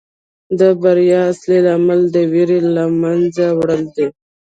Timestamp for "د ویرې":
2.15-2.59